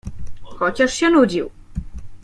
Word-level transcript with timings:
Chociaż 0.43 0.93
się 0.93 1.09
nudził. 1.09 1.49